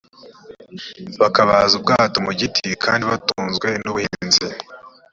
bakabaza 1.21 1.73
ubwato 1.79 2.17
mu 2.25 2.31
giti 2.39 2.67
kandi 2.83 3.03
batunzwe 3.11 3.67
n 3.83 3.85
ubuhinzi 3.91 4.47